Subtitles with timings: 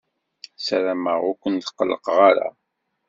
[0.57, 2.47] Ssarameɣ ur ken-qellqeɣ ara.